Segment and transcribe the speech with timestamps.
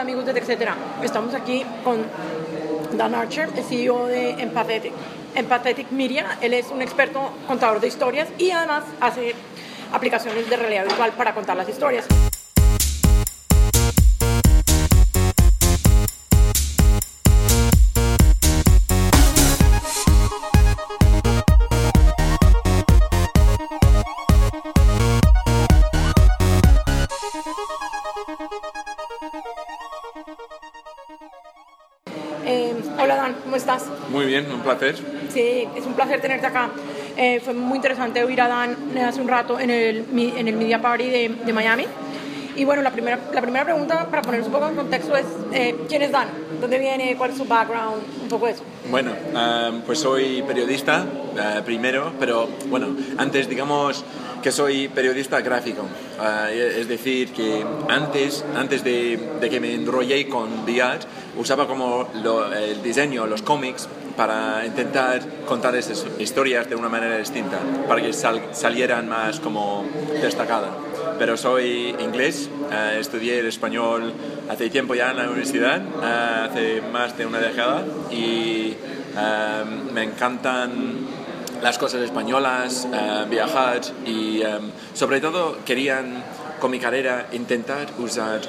[0.00, 0.74] Amigos de Etcétera.
[1.02, 1.98] Estamos aquí con
[2.96, 4.92] Dan Archer, el CEO de Empathetic,
[5.34, 6.38] Empathetic Media.
[6.40, 9.34] Él es un experto contador de historias y además hace
[9.92, 12.06] aplicaciones de realidad virtual para contar las historias.
[33.22, 33.84] Dan, ¿cómo estás?
[34.10, 34.96] Muy bien, un placer.
[35.32, 36.70] Sí, es un placer tenerte acá.
[37.16, 40.56] Eh, fue muy interesante oír a Dan eh, hace un rato en el, en el
[40.56, 41.86] Media Party de, de Miami.
[42.60, 45.74] Y bueno, la primera, la primera pregunta, para poner un poco en contexto, es eh,
[45.88, 46.28] ¿quién es Dan?
[46.60, 47.16] ¿Dónde viene?
[47.16, 48.02] ¿Cuál es su background?
[48.22, 48.62] Un poco eso.
[48.90, 49.12] Bueno,
[49.86, 54.04] pues soy periodista uh, primero, pero bueno, antes digamos
[54.42, 55.84] que soy periodista gráfico.
[56.18, 61.04] Uh, es decir, que antes, antes de, de que me enrollé con The Art,
[61.38, 63.88] usaba como lo- el diseño, los cómics,
[64.20, 67.56] para intentar contar esas historias de una manera distinta,
[67.88, 69.86] para que sal- salieran más como
[70.20, 70.72] destacadas.
[71.18, 74.12] Pero soy inglés, eh, estudié el español
[74.50, 78.74] hace tiempo ya en la universidad, eh, hace más de una década, y
[79.16, 80.70] eh, me encantan
[81.62, 82.86] las cosas españolas,
[83.30, 84.42] viajar y
[84.94, 86.22] sobre todo querían
[86.58, 88.40] con mi carrera intentar usar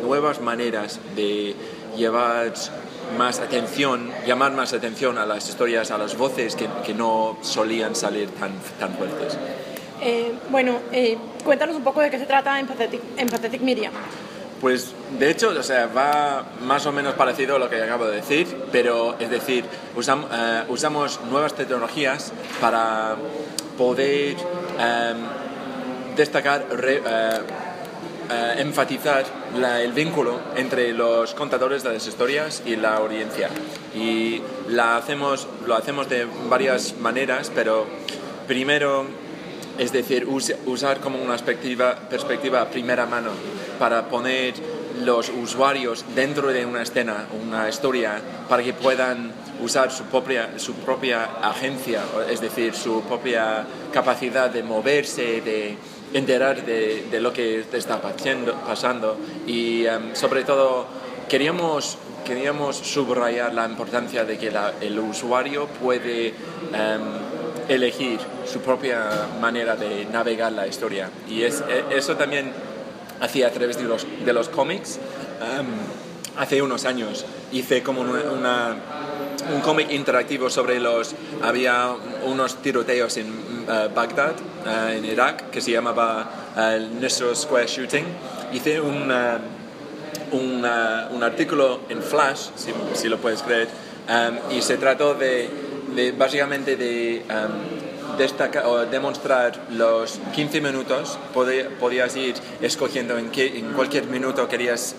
[0.00, 1.56] nuevas maneras de
[1.96, 2.52] llevar
[3.18, 7.94] más atención, llamar más atención a las historias, a las voces que, que no solían
[7.96, 9.36] salir tan, tan fuertes.
[10.02, 13.90] Eh, bueno, eh, cuéntanos un poco de qué se trata Empathetic, Empathetic Media.
[14.60, 18.16] Pues de hecho, o sea, va más o menos parecido a lo que acabo de
[18.16, 19.64] decir, pero es decir,
[19.96, 23.16] usam- eh, usamos nuevas tecnologías para
[23.76, 24.36] poder
[24.78, 25.16] em,
[26.16, 27.02] destacar, re-
[28.30, 29.24] eh, enfatizar
[29.58, 33.48] la- el vínculo entre los contadores de las historias y la audiencia.
[33.94, 37.86] Y la hacemos, lo hacemos de varias maneras, pero
[38.46, 39.06] primero
[39.78, 43.30] es decir, us- usar como una perspectiva, perspectiva a primera mano
[43.78, 44.54] para poner
[45.04, 50.72] los usuarios dentro de una escena, una historia, para que puedan usar su propia, su
[50.76, 52.00] propia agencia,
[52.30, 55.76] es decir, su propia capacidad de moverse, de
[56.14, 59.16] enterar de, de lo que te está pasando, pasando.
[59.46, 60.86] y em, sobre todo
[61.28, 67.02] queríamos, queríamos subrayar la importancia de que la- el usuario puede em,
[67.68, 71.10] elegir su propia manera de navegar la historia.
[71.28, 72.52] Y es, e- eso también
[73.20, 74.98] hacía a través de los, de los cómics.
[75.40, 75.66] Am,
[76.38, 78.76] hace unos años hice como una, una-
[79.52, 81.14] un cómic interactivo sobre los...
[81.42, 84.34] Había unos tiroteos en eh, Bagdad,
[84.66, 88.04] eh, en Irak, que se llamaba el Nusra Square Shooting.
[88.52, 89.12] Hice un...
[90.32, 93.68] un, uh, un artículo en Flash, si, si lo puedes creer,
[94.50, 95.48] y se trató de,
[95.94, 97.22] de básicamente de
[98.18, 104.94] destacar o demostrar los 15 minutos, podías ir escogiendo en, qué, en cualquier minuto querías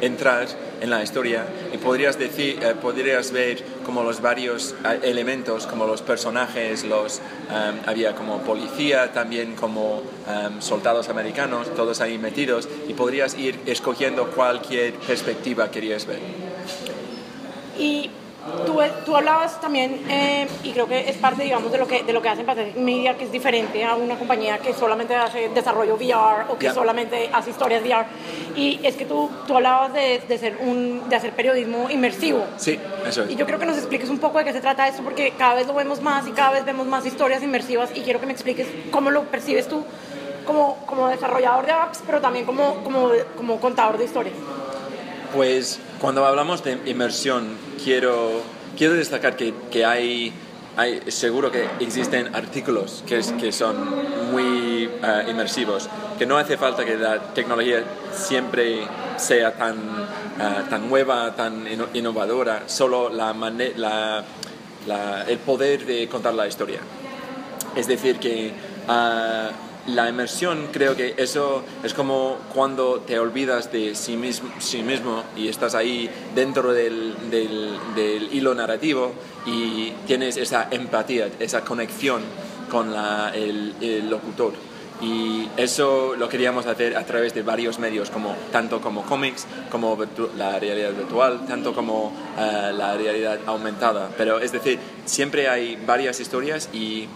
[0.00, 0.48] entrar
[0.80, 5.86] en la historia y podrías, decir, eh, podrías ver como los varios eh, elementos, como
[5.86, 12.68] los personajes, los, um, había como policía, también como um, soldados americanos, todos ahí metidos,
[12.88, 16.20] y podrías ir escogiendo cualquier perspectiva querías ver.
[17.78, 18.10] Y
[18.66, 22.12] tú, tú hablabas también, eh, y creo que es parte, digamos, de lo que, de
[22.12, 25.94] lo que hace Empathetic Media, que es diferente a una compañía que solamente hace desarrollo
[25.96, 26.74] VR o que Ya.
[26.74, 28.06] solamente hace historias VR.
[28.56, 32.44] Y es que tú, tú hablabas de, de, ser un, de hacer periodismo inmersivo.
[32.56, 33.36] Sí, eso Y es.
[33.38, 35.66] yo creo que nos expliques un poco de qué se trata esto, porque cada vez
[35.66, 38.66] lo vemos más y cada vez vemos más historias inmersivas y quiero que me expliques
[38.90, 39.84] cómo lo percibes tú
[40.46, 44.34] como, como desarrollador de apps, pero también como, como, como contador de historias.
[45.34, 48.42] Pues cuando hablamos de inmersión, quiero,
[48.76, 50.32] quiero destacar que, que hay,
[50.76, 53.76] hay, seguro que existen artículos que, es- que son
[54.32, 57.84] muy eh, inmersivos, que no hace falta que la tecnología
[58.14, 63.32] siempre sea tan, eh, tan nueva, tan ino- innovadora, solo la
[63.76, 64.24] la-
[64.86, 66.80] la- el poder de contar la historia.
[67.76, 68.52] Es decir, que
[68.88, 69.50] ah,
[69.86, 75.22] la inmersión creo que eso es como cuando te olvidas de sí mismo, sí mismo
[75.36, 79.12] y estás ahí dentro del, del- hilo narrativo
[79.46, 82.22] y tienes esa empatía, esa conexión
[82.70, 84.52] con la- el, locutor.
[85.02, 89.96] Y eso lo queríamos hacer a través de varios medios, como, tanto como cómics, como
[90.36, 94.10] la realidad virtual, tanto como eh, la realidad aumentada.
[94.18, 97.08] Pero es decir, siempre hay varias historias y,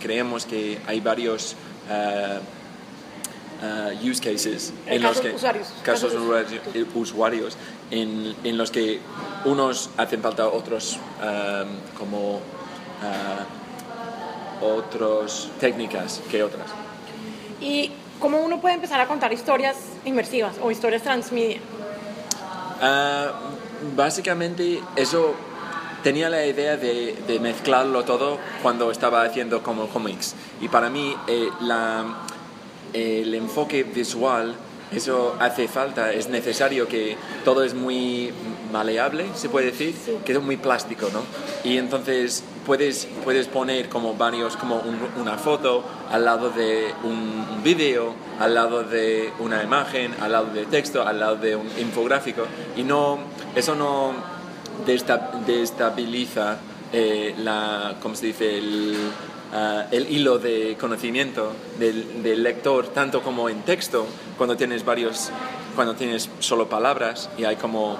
[0.00, 1.56] creemos que hay varios,
[1.90, 5.66] uh, use cases Eh, en los casos que usuarios.
[5.82, 7.56] casos usuarios, eh, usuarios
[7.90, 9.00] en, en los que
[9.44, 12.40] unos hacen falta otros um, como uh,
[14.64, 16.66] otras técnicas que otras.
[17.60, 21.60] ¿Y cómo uno puede empezar a contar historias inmersivas o historias transmedia?
[22.82, 23.32] Ah,
[23.96, 25.34] básicamente eso
[26.02, 31.14] tenía la idea de, de mezclarlo todo cuando estaba haciendo como cómics y para mí
[31.26, 32.04] eh, la,
[32.92, 34.54] el enfoque visual
[34.92, 38.32] eso hace falta, es necesario que todo es muy
[38.72, 40.16] maleable, se puede decir, Sí.
[40.24, 41.20] que es muy plástico, ¿no?
[41.62, 47.12] Y entonces puedes, puedes poner como varios, como un- una foto al lado de un,
[47.54, 51.68] un vídeo, al lado de una imagen, al lado de texto, al lado de un
[51.78, 52.42] infográfico
[52.76, 53.18] y no,
[53.54, 54.12] eso no
[55.46, 56.58] destabiliza
[56.92, 58.58] eh, la, ¿cómo se dice?
[58.58, 58.96] El,
[59.52, 64.06] ah, el hilo de conocimiento del, del lector, tanto como en texto,
[64.36, 65.30] cuando tienes varios,
[65.74, 67.96] cuando tienes solo palabras y hay como,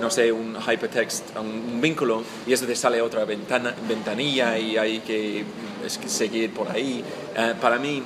[0.00, 5.00] no sé, un hypertext, un, vínculo, y eso te sale otra ventana, ventanilla y hay
[5.00, 5.44] que,
[5.84, 7.02] es que seguir por ahí.
[7.36, 8.02] Eh, para mí,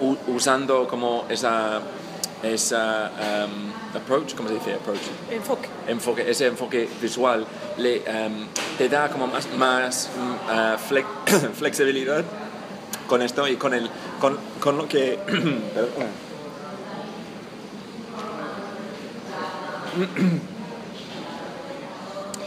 [0.00, 1.80] u- usando como esa,
[2.42, 3.10] esa
[3.46, 5.00] um, approach, ¿cómo se dice approach?
[5.30, 5.68] Enfoque.
[5.86, 7.46] enfoque, ese enfoque visual
[7.78, 8.46] le, em,
[8.78, 10.10] te da como más, más
[10.48, 12.24] ah, flex- flexibilidad
[13.06, 13.88] con esto y con, el,
[14.20, 15.18] con, con lo que...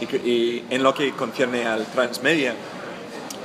[0.00, 2.54] y, y en lo que concierne al transmedia,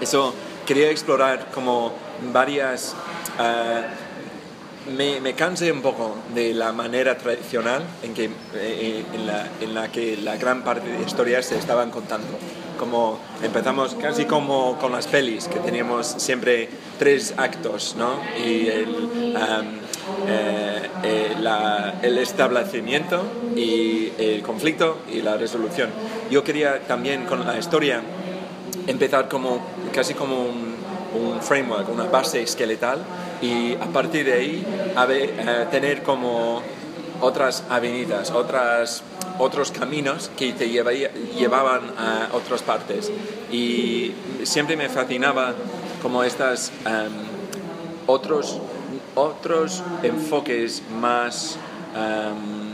[0.02, 0.34] eso
[0.66, 1.94] quería explorar como
[2.34, 2.96] varias...
[3.40, 3.84] ah,
[4.90, 9.92] me, cansé un poco de la manera tradicional en, que, eh, en, la, en la
[9.92, 12.28] que la gran parte de historias se estaban contando.
[12.80, 16.68] Como empezamos casi como con las pelis, que teníamos siempre
[16.98, 18.20] tres actos, ¿no?
[18.44, 19.12] Y el,
[20.28, 21.36] eh, eh,
[22.02, 23.22] el establecimiento
[23.56, 25.90] y el conflicto y la resolución.
[26.32, 28.02] Yo quería también con la historia
[28.88, 29.64] empezar como
[29.94, 30.81] casi como un,
[31.14, 33.00] un framework, una base esqueletal
[33.42, 34.66] y a partir de ahí
[35.10, 36.62] eh, tener como
[37.22, 39.04] otras avenidas, otras,
[39.40, 43.12] otros caminos que te llevaban a otras partes.
[43.52, 44.12] Y
[44.44, 45.54] siempre me fascinaba
[46.02, 47.12] como estas em,
[48.08, 48.58] otros,
[49.16, 51.58] otros enfoques más...
[51.96, 52.72] em,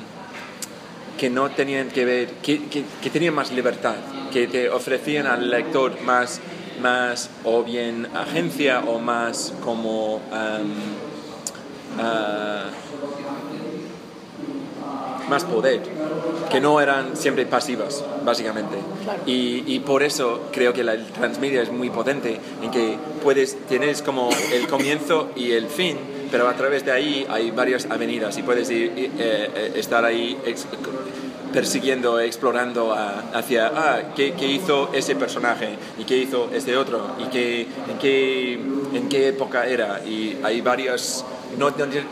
[1.17, 3.95] que no tenían que ver, que, que- que tenían más libertad,
[4.31, 6.39] que te ofrecían al lector más,
[6.81, 10.73] más o bien agencia o más como am,
[11.99, 12.65] ah,
[15.29, 15.81] más poder,
[16.49, 18.77] que no eran siempre pasivas, básicamente.
[19.03, 19.19] Claro.
[19.25, 24.01] Y, y por eso creo que la transmedia es muy potente, en que puedes, tienes
[24.01, 25.97] como el comienzo y el fin,
[26.31, 30.37] pero a través de ahí hay varias avenidas y puedes ir, eh, eh, estar ahí
[30.45, 30.65] ex-
[31.61, 35.69] persiguiendo, explorando a- hacia, ah, ¿qué, qué hizo ese personaje?
[35.97, 37.15] ¿Y qué hizo este otro?
[37.17, 38.53] ¿Y qué, en, qué,
[38.93, 40.01] en qué época era?
[40.05, 41.25] Y hay varias...
[41.57, 41.71] No,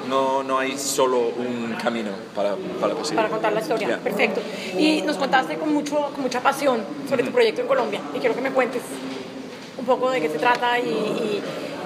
[0.10, 3.88] no, no hay solo un camino para, para para contar la historia.
[3.90, 3.98] Ya.
[4.00, 4.42] Perfecto.
[4.80, 8.34] Y nos contaste con, mucho, con mucha pasión sobre tu proyecto en Colombia y quiero
[8.34, 8.82] que me cuentes
[9.78, 10.88] un poco de qué se trata y,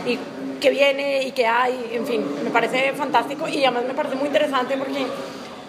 [0.06, 0.20] y, y
[0.62, 1.90] qué viene y qué hay.
[1.92, 5.06] En fin, me parece fantástico y además me parece muy interesante porque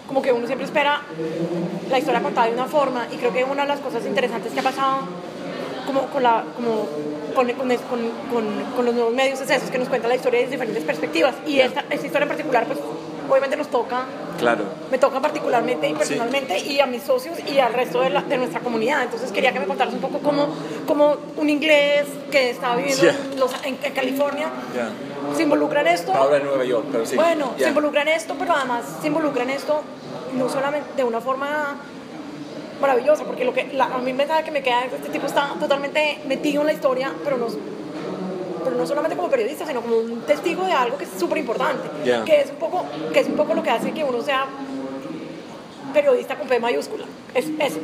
[0.07, 1.01] como que uno siempre espera
[1.89, 4.59] la historia contada de una forma y creo que una de las cosas interesantes que
[4.59, 4.99] ha pasado
[5.85, 6.87] como con, la, como
[7.35, 7.67] con, con,
[8.31, 10.83] con, con- los nuevos medios es eso, es que nos cuenta la historia desde diferentes
[10.83, 12.79] perspectivas y esta, esta historia en particular pues
[13.31, 14.03] obviamente nos toca
[14.37, 14.63] Claro.
[14.91, 18.37] me toca particularmente y personalmente y a mis socios y al resto de, la- de
[18.37, 19.03] nuestra comunidad.
[19.03, 20.47] Entonces quería que me contaras un poco cómo,
[20.87, 24.89] cómo un inglés que estaba viviendo en, Los- en- en California Ya.
[25.35, 26.13] se involucra en esto.
[26.13, 27.15] Ahora en Nueva York, pero sí.
[27.15, 27.63] Bueno, Ya.
[27.65, 29.81] se involucra en esto, pero además se involucra en esto
[30.37, 31.75] no solamente de una forma
[32.81, 35.09] maravillosa, porque lo que la- a mí me da que me queda es que este
[35.09, 37.47] tipo está totalmente metido en la historia, pero no,
[38.63, 41.83] pero no solamente como periodista, sino como un testigo de algo que es súper importante,
[42.05, 42.23] Ya.
[42.23, 44.45] que, es un poco, que es un poco lo que hace que uno sea
[45.93, 47.05] periodista con P mayúscula.
[47.33, 47.79] Es eso,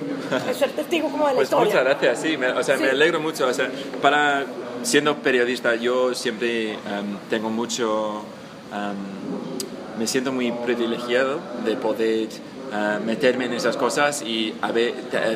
[0.49, 1.65] es ser testigo como de la Pues historia.
[1.65, 2.83] muchas gracias, sí, me, o sea, Sí.
[2.83, 3.47] me alegro mucho.
[3.47, 3.69] O sea,
[4.01, 4.45] para,
[4.83, 6.79] siendo periodista, yo siempre em,
[7.29, 8.21] tengo mucho,
[8.73, 12.27] em, me siento muy privilegiado de poder
[12.73, 14.93] eh, meterme en esas cosas y a ver,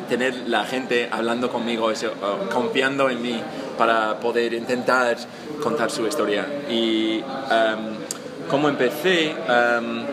[0.09, 2.11] tener la gente hablando conmigo, eso,
[2.53, 3.41] confiando en mí
[3.81, 5.17] para poder intentar
[5.59, 6.45] contar su historia.
[6.69, 7.79] Y em,
[8.47, 10.05] como empecé, em,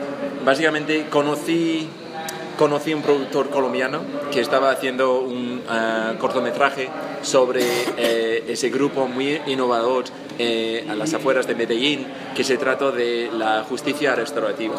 [0.43, 1.87] básicamente conocí
[2.57, 4.01] conocí un productor colombiano
[4.33, 6.89] que estaba haciendo un eh, cortometraje
[7.21, 7.61] sobre
[7.99, 10.05] eh, ese grupo muy innovador
[10.39, 14.77] eh, a las afueras de Medellín, que se trata de la justicia restaurativa.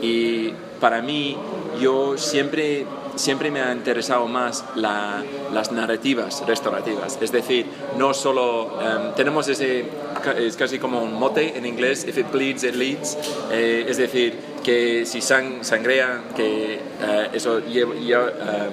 [0.00, 1.36] Y para mí,
[1.80, 2.86] yo siempre,
[3.20, 7.18] siempre me ha interesado más las narrativas restaurativas.
[7.20, 9.84] Es decir, no solo em, tenemos ese,
[10.38, 13.16] es casi como un mote en inglés, if it bleeds, it leads.
[13.52, 16.80] es decir, que si sang, sangrea, que
[17.32, 18.72] eso lleva, em,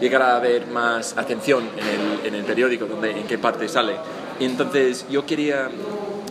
[0.00, 3.96] llegará a haber más atención en el, en el periódico, donde, en qué parte sale.
[4.38, 5.70] Y entonces yo quería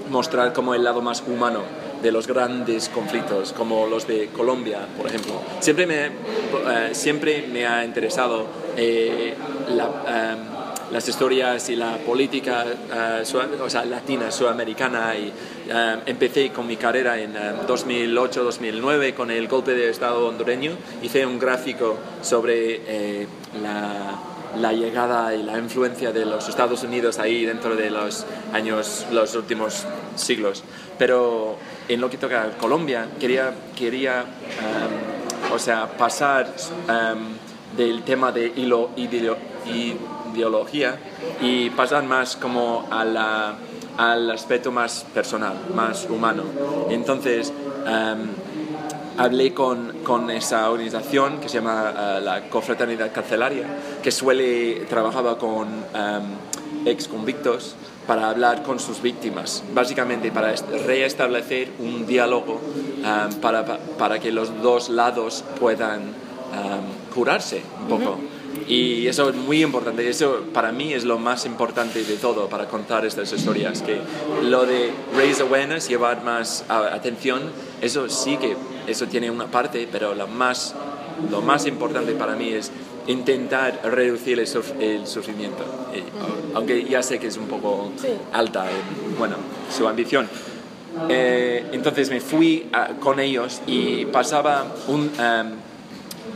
[0.10, 1.63] mostrar como el lado más humano
[2.02, 5.42] de los grandes conflictos, como los de Colombia, por ejemplo.
[5.60, 6.10] Siempre me, eh,
[6.94, 8.46] siempre me ha interesado
[8.78, 9.34] eh,
[9.68, 10.56] em,
[10.92, 15.16] las historias y la política uh, o sea, latina, sudamericana.
[15.16, 15.32] Y,
[16.06, 20.74] empecé con mi carrera en 2008-2009 con el golpe de Estado hondureño.
[21.02, 23.28] Hice un gráfico sobre eh,
[23.64, 29.06] la, la, llegada y la influencia de los Estados Unidos ahí dentro de los años,
[29.12, 29.86] los últimos
[30.16, 30.64] siglos.
[30.98, 31.58] Pero
[31.88, 36.48] en lo que toca a Colombia, quería, quería um, o sea, pasar
[36.88, 39.38] um, del tema de hilo, hilo
[40.36, 40.98] ideología
[41.42, 43.56] y pasan más como a la,
[43.98, 46.44] al aspecto más personal, más humano.
[46.90, 47.54] Entonces,
[47.86, 48.28] em,
[49.17, 53.65] hablé con, con, esa organización que se llama uh, la Confraternidad Carcelaria,
[54.03, 57.75] que suele trabajaba con um, ex convictos
[58.07, 60.53] para hablar con sus víctimas, básicamente para
[60.86, 63.65] reestablecer un diálogo um, para,
[63.98, 66.25] para, que los dos lados puedan
[67.13, 68.17] curarse un poco.
[68.67, 72.67] Y eso es muy importante, eso para mí es lo más importante de todo para
[72.67, 74.00] contar estas historias, que
[74.43, 77.41] lo de raise awareness, llevar más atención,
[77.81, 78.55] eso sí que
[78.88, 80.75] eso tiene una parte, pero lo más,
[81.30, 82.72] lo más importante para mí es
[83.08, 84.48] intentar reducir el,
[85.08, 85.63] sufrimiento,
[86.54, 87.92] aunque ya sé que es un poco
[88.34, 88.65] alta,
[89.18, 89.36] bueno,
[89.75, 90.27] su ambición.
[91.10, 95.51] Eh, entonces me fui con ellos y pasaba un, em,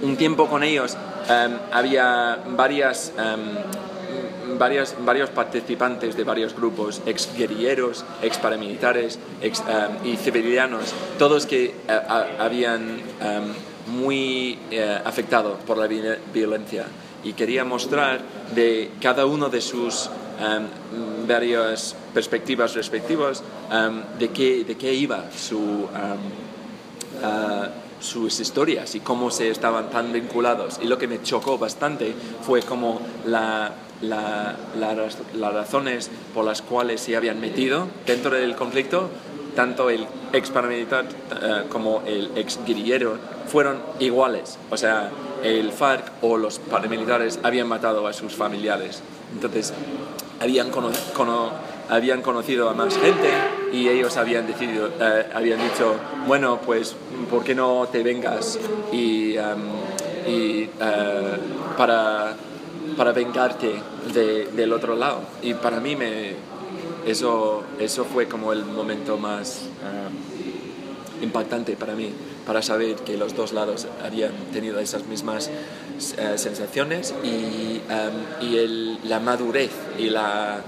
[0.01, 0.97] un tiempo con ellos.
[1.29, 3.88] Em, había varias, um,
[4.59, 11.47] varias, varios participantes de varios grupos, ex guerrilleros, ex paramilitares ex, em, y civilianos, todos
[11.47, 11.99] que eh,
[12.37, 12.99] habían
[13.87, 16.85] muy uh, afectado por la violencia.
[17.23, 18.21] Y quería mostrar
[18.53, 20.09] de cada uno de sus
[21.27, 23.43] varias perspectivas respectivas
[24.17, 25.87] de, qué, de qué iba su
[27.99, 30.79] sus historias y cómo se estaban tan vinculados.
[30.81, 37.01] Y lo que me chocó bastante fue como la, la, las razones por las cuales
[37.01, 39.09] se habían metido dentro del conflicto,
[39.55, 44.57] tanto el ex paramilitar eh, como el ex guerrillero, fueron iguales.
[44.69, 45.11] O sea,
[45.43, 49.01] el FARC o los paramilitares habían matado a sus familiares.
[49.33, 49.73] Entonces,
[50.39, 50.71] habían,
[51.89, 53.29] habían conocido a más gente
[53.71, 55.95] y ellos habían decidido, eh, habían dicho,
[56.27, 56.95] bueno, pues,
[57.29, 58.59] ¿por qué no te vengas
[58.91, 59.35] y,
[60.27, 61.37] y eh,
[61.77, 62.35] para,
[62.97, 63.81] para vengarte
[64.55, 65.21] del otro lado?
[65.41, 66.33] Y para mí me,
[67.05, 69.61] eso, eso fue como el momento más
[71.21, 72.11] impactante para mí,
[72.45, 77.81] para saber que los dos lados habían tenido esas mismas eh, sensaciones y,
[78.41, 80.61] y el, la madurez y la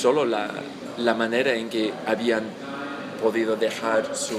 [0.00, 0.48] solo la,
[0.96, 2.44] la, manera en que habían
[3.22, 4.38] podido dejar su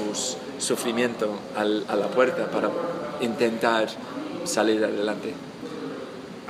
[0.57, 2.69] sufrimiento al, a la puerta para
[3.21, 3.87] intentar
[4.43, 5.33] salir adelante.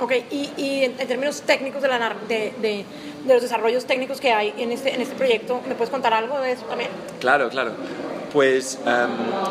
[0.00, 2.84] Ok, y, y en, términos técnicos de, la, de, de,
[3.26, 6.40] de, los desarrollos técnicos que hay en este, en este proyecto, ¿me puedes contar algo
[6.40, 6.90] de eso también?
[7.20, 7.72] Claro, claro.
[8.32, 8.78] Pues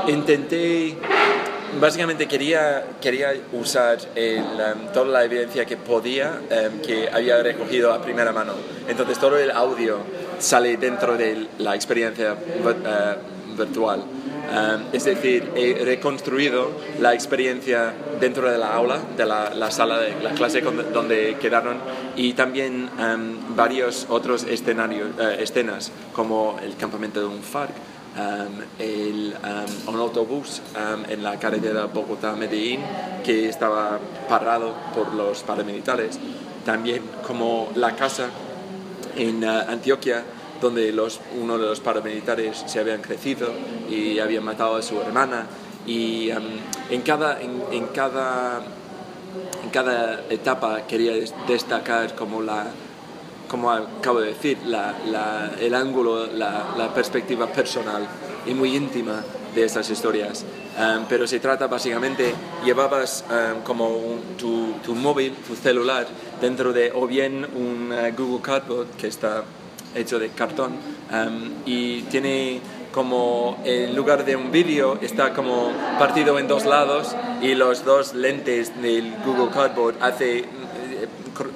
[0.08, 0.98] intenté
[1.80, 8.01] básicamente quería, quería usar um, toda la evidencia que podía, um, que había recogido a
[8.01, 8.54] primera mano.
[8.88, 10.00] Entonces todo el audio
[10.40, 14.04] sale dentro de la experiencia uh, virtual.
[14.92, 20.32] Es decir, he reconstruido la experiencia dentro de la aula, de la, sala de la
[20.32, 21.78] clase donde quedaron
[22.18, 22.90] y también
[23.56, 27.72] varios otros escenarios, escenas como el campamento de un FARC
[28.13, 32.82] Um, el, um, un autobús um, en la carretera Bogotá-Medellín
[33.24, 36.20] que estaba parado por los paramilitares.
[36.65, 38.27] También como la casa
[39.15, 40.25] en uh, Antioquia
[40.60, 43.50] donde los, uno de los paramilitares se habían crecido
[43.89, 45.48] y habían matado a su hermana.
[45.88, 48.62] Y en, cada, en, cada,
[49.63, 51.13] en cada etapa quería
[51.48, 52.68] destacar como la,
[53.51, 58.08] como acabo de decir, la, la, el ángulo, la, la, perspectiva personal
[58.48, 59.22] y muy íntima
[59.53, 60.46] de estas historias.
[60.79, 66.08] Um, pero se trata básicamente, llevabas um, como un- tu, tu móvil, tu celular,
[66.39, 69.43] dentro de o bien un uh, Google Cardboard que está
[69.96, 70.72] hecho de cartón
[71.12, 72.62] um, y tiene
[72.93, 78.13] como en lugar de un vídeo está como partido en dos lados y los dos
[78.13, 80.46] lentes del Google Cardboard hace eh,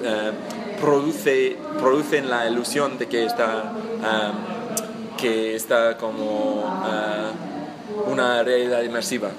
[0.02, 0.32] eh,
[0.80, 9.30] produce producen la ilusión de que está um, que está como uh, una realidad inmersiva.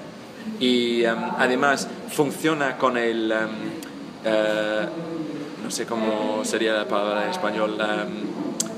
[0.60, 3.32] Y um, además funciona con el
[4.24, 4.86] eh,
[5.62, 7.76] no sé cómo sería la palabra en español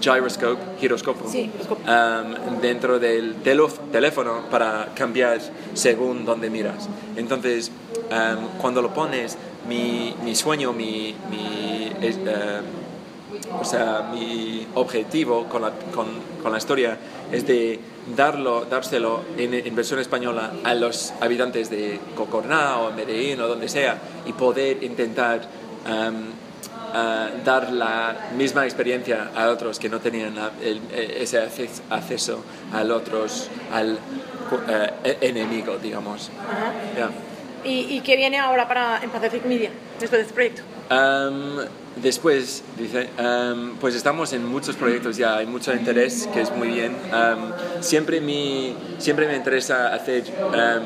[0.00, 1.50] gyroscope giroscopo Sí,
[1.86, 5.38] um, dentro del teléfono para cambiar
[5.74, 6.88] según donde miras.
[7.16, 7.70] Entonces,
[8.10, 9.36] um, cuando lo pones,
[9.68, 12.60] mi, mi sueño, mi, mi, es- eh,
[13.60, 16.06] o sea, mi objetivo con la, con,
[16.42, 16.96] con la historia
[17.32, 17.78] es de
[18.16, 23.68] darlo, dárselo en, en versión española a los habitantes de Cocorná o Medellín o donde
[23.68, 25.42] sea y poder intentar
[25.86, 26.24] um,
[26.92, 32.42] a dar la misma experiencia a otros que no tenían el- eh, ese acces- acceso
[32.72, 33.96] al otros al
[35.04, 36.72] e- enemigo digamos Ajá.
[36.98, 37.10] Ya.
[37.68, 40.62] ¿Y, ¿Y qué viene ahora para en Pacific Media, después de este proyecto?
[40.88, 41.58] Am,
[41.96, 46.68] después dice am, pues estamos en muchos proyectos ya hay mucho interés que es muy
[46.68, 50.82] bien Am, siempre mi siempre me interesa hacer am,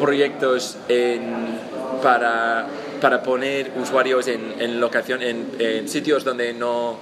[0.00, 1.58] proyectos en-
[2.02, 2.66] para
[3.00, 6.96] para poner usuarios en, en locación en, en sitios donde no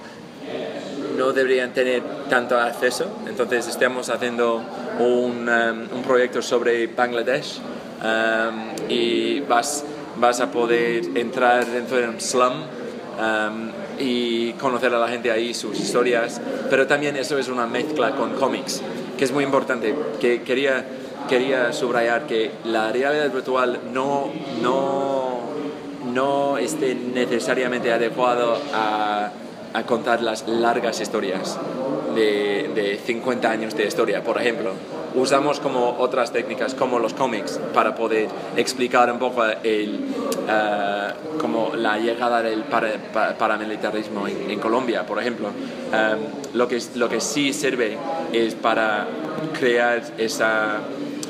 [1.17, 3.05] no deberían tener tanto acceso.
[3.27, 4.63] Entonces estamos haciendo
[4.99, 7.59] un, um, un proyecto sobre Bangladesh
[8.03, 9.85] um, y vas,
[10.17, 12.63] vas a poder entrar dentro de un slum
[13.19, 18.15] um, y conocer a la gente ahí, sus historias, pero también eso es una mezcla
[18.15, 18.81] con cómics,
[19.17, 20.85] que es muy importante, que quería,
[21.29, 25.39] quería subrayar que la realidad virtual no, no,
[26.13, 29.31] no esté necesariamente adecuado a,
[29.73, 31.57] a contar las largas historias
[32.13, 34.71] de, de 50 años de historia, por ejemplo.
[35.15, 39.99] Usamos como otras técnicas, como los cómics, para poder explicar un poco el,
[40.49, 41.52] eh, como
[41.83, 45.47] la llegada del para- pa- paramilitarismo en, en Colombia, por ejemplo.
[45.49, 47.97] Um, lo, que, lo que sí sirve
[48.31, 49.05] es para
[49.59, 50.77] crear esa,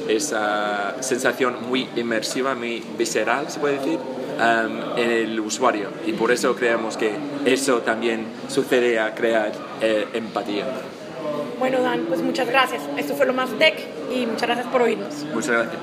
[0.07, 5.87] esa sensación muy inmersiva, muy visceral, se puede decir, um, en el usuario.
[6.05, 7.11] Y por eso creemos que
[7.45, 10.65] eso también sucede a crear eh, empatía.
[11.59, 12.81] Bueno, Dan, pues muchas gracias.
[12.97, 13.75] Esto fue lo más tech
[14.13, 15.13] y muchas gracias por oírnos.
[15.33, 15.77] Muchas gracias.